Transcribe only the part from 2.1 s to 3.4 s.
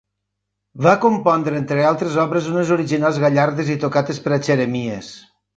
obres unes originals